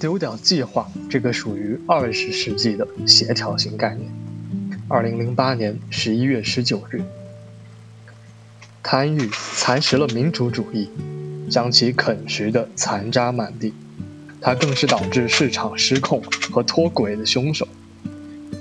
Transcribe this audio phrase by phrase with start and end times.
[0.00, 4.10] 丢掉计划这个属于二十世纪的协调性概念。
[4.88, 7.02] 二零零八年十一月十九日，
[8.82, 10.88] 贪欲蚕食了民主主义，
[11.50, 13.74] 将其啃食的残渣满地。
[14.40, 17.68] 它更是导致市场失控和脱轨的凶手。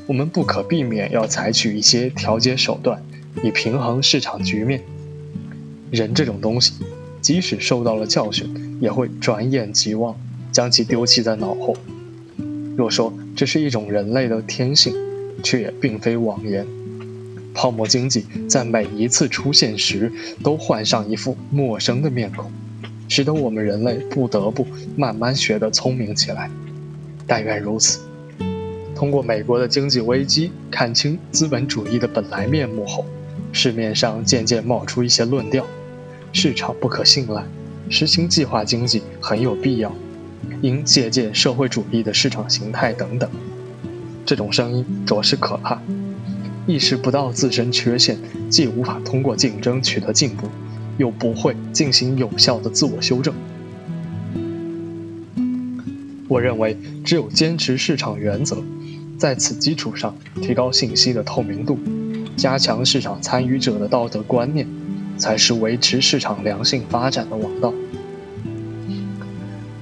[0.07, 3.01] 我们不可避免要采取一些调节手段，
[3.41, 4.83] 以平衡市场局面。
[5.89, 6.73] 人这种东西，
[7.21, 10.13] 即使受到了教训，也会转眼即忘。
[10.51, 11.75] 将其丢弃在脑后。
[12.75, 14.93] 若说这是一种人类的天性，
[15.43, 16.65] 却也并非妄言。
[17.53, 20.11] 泡沫经济在每一次出现时，
[20.43, 22.49] 都换上一副陌生的面孔，
[23.09, 24.65] 使得我们人类不得不
[24.95, 26.49] 慢慢学得聪明起来。
[27.27, 27.99] 但愿如此。
[28.95, 33.05] 通过美国的经济危机看清资本主义的本来面目后，
[33.51, 35.65] 市面上渐渐冒出一些论调：
[36.31, 37.43] 市场不可信赖，
[37.89, 39.93] 实行计划经济很有必要。
[40.61, 43.29] 应借鉴社会主义的市场形态等等，
[44.25, 45.81] 这种声音着实可怕。
[46.67, 48.17] 意识不到自身缺陷，
[48.49, 50.47] 既无法通过竞争取得进步，
[50.97, 53.33] 又不会进行有效的自我修正。
[56.27, 58.57] 我认为，只有坚持市场原则，
[59.17, 61.79] 在此基础上提高信息的透明度，
[62.37, 64.67] 加强市场参与者的道德观念，
[65.17, 67.73] 才是维持市场良性发展的王道。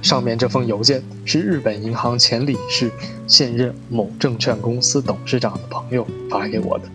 [0.07, 2.89] 上面这封邮件是日本银行前理事、
[3.27, 6.85] 现任某证券公司董事长的朋友发给我的。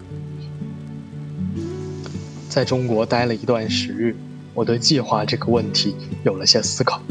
[2.48, 4.16] 在中国待了一段时日，
[4.54, 5.94] 我对计划这个问题
[6.24, 7.02] 有了些思考。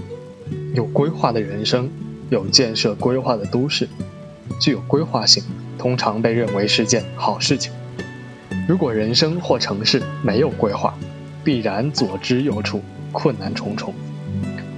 [0.73, 1.87] 有规划的人生，
[2.31, 3.87] 有建设规划的都市，
[4.59, 5.43] 具有规划性，
[5.77, 7.71] 通常被认为是件好事情。
[8.67, 10.97] 如果人生或城市没有规划，
[11.43, 12.79] 必然左支右绌，
[13.11, 13.93] 困难重重。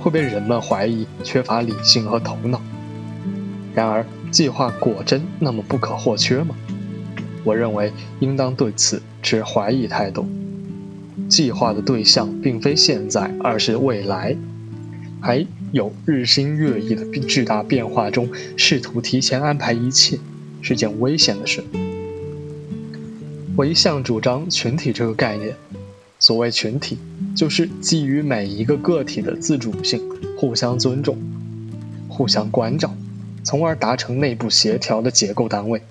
[0.03, 2.61] 会被人们怀疑缺乏理性和头脑。
[3.73, 6.53] 然而，计划果真那么不可或缺吗？
[7.45, 10.27] 我认为应当对此持怀疑态度。
[11.29, 14.35] 计划的对象并非现在，而是未来。
[15.21, 20.19] 还有日新月异的巨大变化中，试图提前安排一切，
[20.61, 21.63] 是件危险的事。
[23.55, 25.55] 我一向主张群体这个概念。
[26.23, 26.97] 所谓群体，
[27.35, 30.01] 就是基于每一个个体的自主性，
[30.37, 31.17] 互相尊重、
[32.07, 32.95] 互相关照，
[33.43, 35.81] 从而达成内部协调的结构单位。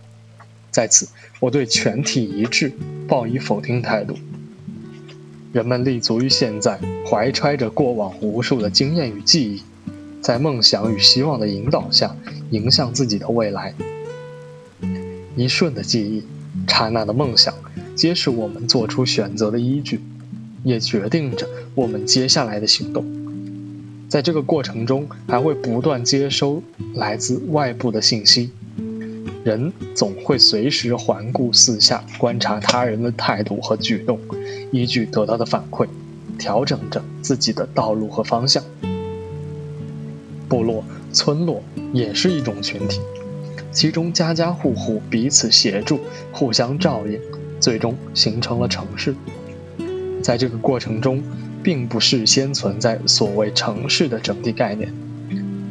[0.71, 1.07] 在此，
[1.39, 2.73] 我对全体一致
[3.07, 4.17] 抱以否定态度。
[5.53, 9.63] 人们立足于现在，怀揣着过往无数的经验与记忆，
[10.23, 12.17] 在梦想与希望的引导下，
[12.51, 13.75] 迎向自己的未来。
[15.37, 16.25] 一瞬的记忆，
[16.67, 17.53] 刹那的梦想，
[17.95, 20.01] 皆是我们做出选择的依据。
[20.63, 23.05] 也决定着我们接下来的行动。
[24.09, 26.63] 在这个过程中，还会不断接收
[26.95, 28.51] 来自外部的信息。
[29.45, 34.21] 人总会随时环顾四下，观察他人的态度和举动，
[34.71, 35.89] 依据得到的反馈，
[36.39, 38.63] 调整着自己的道路和方向。
[40.49, 41.63] 部落、村落
[41.93, 43.01] 也是一种群体，
[43.73, 45.99] 其中家家户户彼此协助，
[46.31, 47.19] 互相照应，
[47.59, 49.15] 最终形成了城市。
[50.23, 51.23] 在这个过程中，
[51.63, 54.93] 并不事先存在所谓城市的整体概念，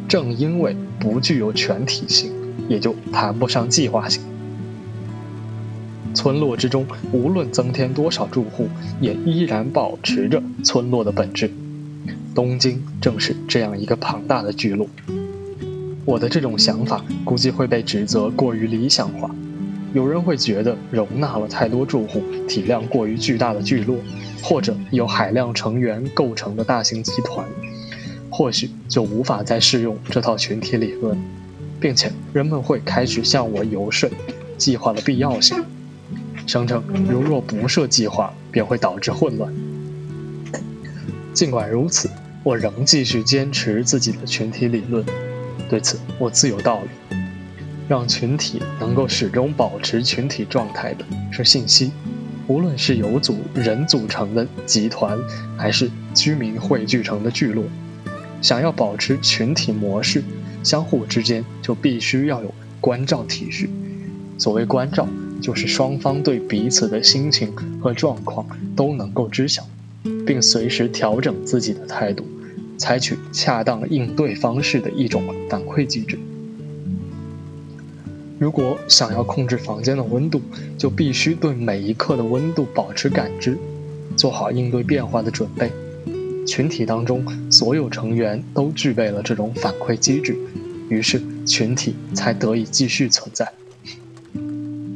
[0.07, 2.31] 正因为不具有全体性，
[2.67, 4.21] 也就谈不上计划性。
[6.13, 8.67] 村落之中，无论增添多少住户，
[8.99, 11.49] 也依然保持着村落的本质。
[12.35, 14.87] 东京正是这样一个庞大的聚落。
[16.03, 19.33] 我的这种想法估计会被指责过于理想化，
[19.93, 23.97] 有人会觉得容纳了太多住户，体量过于巨大的聚落。
[24.43, 27.45] 或者由海量成员构成的大型集团，
[28.31, 31.15] 或许就无法再适用这套群体理论，
[31.79, 34.09] 并且人们会开始向我游说
[34.57, 35.63] 计划的必要性，
[36.47, 39.53] 声称如若不设计划，便会导致混乱。
[41.35, 42.09] 尽管如此，
[42.43, 45.05] 我仍继续坚持自己的群体理论，
[45.69, 46.89] 对此我自有道理。
[47.91, 51.91] 让群体能够始终保持群体状态的是信息。
[52.47, 55.19] 无论是由组人组成的集团，
[55.57, 57.65] 还是居民汇聚成的聚落，
[58.41, 60.23] 想要保持群体模式，
[60.63, 63.69] 相互之间就必须要有关照体系。
[64.37, 65.05] 所谓关照，
[65.41, 69.67] 就是双方对彼此的心情和状况都能够知晓，
[70.25, 72.25] 并随时调整自己的态度，
[72.77, 76.17] 采取恰当应对方式的一种反馈机制。
[78.41, 80.41] 如果想要控制房间的温度，
[80.75, 83.55] 就必须对每一刻的温度保持感知，
[84.17, 85.71] 做好应对变化的准备。
[86.47, 90.35] 群体当中所有成员都具备了这种反馈机制，
[90.89, 93.47] 于是群体才得以继续存在。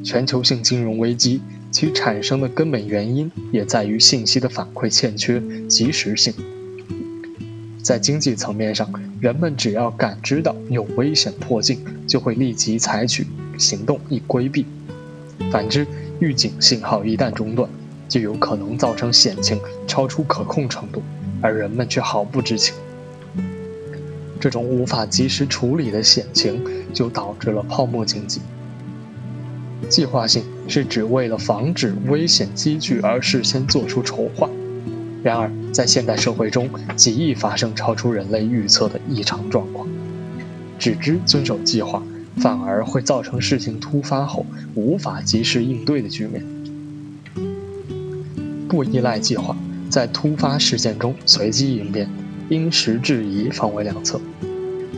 [0.03, 1.39] 全球性金融危机
[1.69, 6.33] 其产生的根本原因也在于信息的反馈欠缺及时性。
[7.83, 11.77] 在经济层面上，人们只要感知到有危险迫近，
[12.07, 14.65] 就会立即采取行动以规避；
[15.51, 15.85] 反之，
[16.19, 17.69] 预警信号一旦中断，
[18.07, 21.01] 就有可能造成险情超出可控程度，
[21.41, 22.73] 而人们却毫不知情。
[24.39, 26.63] 这种无法及时处理的险情，
[26.93, 28.41] 就导致了泡沫经济。
[29.89, 34.49] 计划性是指为了防止危险积聚而事先做出筹划。
[35.23, 39.87] 然而，在现代社会中，极易发生超出人类预测的异常状况。
[40.77, 42.03] 只知遵守计划，
[42.37, 44.45] 反而会造成事情突发后
[44.75, 46.43] 无法及时应对的局面。
[48.67, 49.55] 不依赖计划，
[49.89, 52.09] 在突发事件中随机应变，
[52.49, 54.19] 因时制宜方为良策。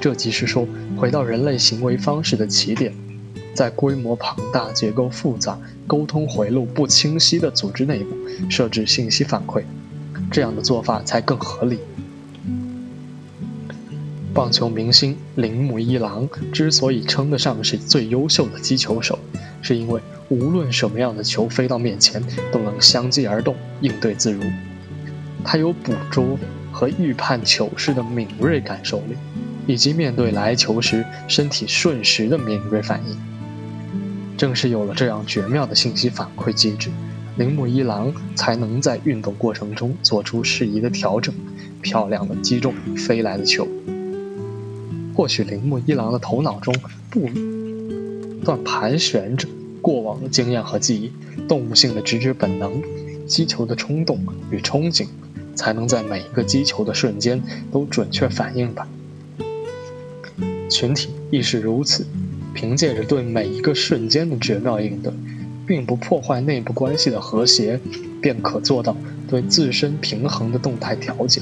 [0.02, 2.94] 这即是说，回到人类行为方式的起点，
[3.54, 8.16] 在规模庞大、结构复杂、沟通回路不清晰的组织内部
[8.50, 9.64] 设置信息反馈。
[10.32, 11.80] 这样的做法才更合理。
[14.38, 19.18] 棒球明星铃木一郎之所以称得上是最优秀的击球手，
[19.64, 20.00] 是因为
[20.30, 24.44] 无论什么样的球飞到面前，都能相继而动，应对自如。
[25.44, 26.38] 他有捕捉
[26.72, 29.16] 和预判球势的敏锐感受力，
[29.66, 33.18] 以及面对来球时身体瞬时的敏锐反应。
[34.38, 36.92] 正是有了这样绝妙的信息反馈机制。
[37.38, 41.34] 铃木一郎才能在运动过程中做出适宜的调整，
[41.82, 43.68] 漂亮的击中飞来的球。
[45.18, 46.72] 或许铃木一郎的头脑中
[47.10, 47.28] 不
[48.46, 49.48] 断盘旋着
[49.82, 51.12] 过往的经验和记忆，
[51.48, 52.84] 动物性的直觉本能，
[53.26, 54.20] 击球的冲动
[54.52, 55.08] 与憧憬，
[55.56, 57.42] 才能在每一个击球的瞬间
[57.72, 58.88] 都准确反应吧。
[60.70, 62.06] 群体亦是如此，
[62.54, 65.12] 凭借着对每一个瞬间的绝妙应对。
[65.66, 67.78] 并不破坏内部关系的和谐，
[68.22, 68.96] 便可做到
[69.28, 71.42] 对自身平衡的动态调节。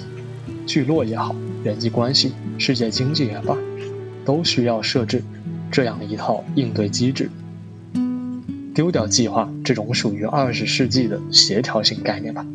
[0.65, 3.56] 聚落也好，人际关系、世界经济也罢，
[4.25, 5.23] 都需要设置
[5.71, 7.29] 这样一套应对机制。
[8.73, 12.45] 丢掉计划这种属于二十世纪的协调性概念吧。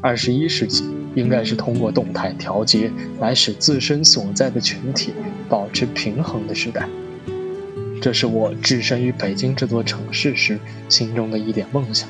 [0.00, 0.84] 二十一世纪
[1.14, 5.12] 应该是通过动态调节来使自身所在的群体
[5.48, 6.88] 保持平衡的时代。
[8.00, 10.58] 这是我置身于北京这座城市时
[10.88, 12.08] 心中的一点梦想。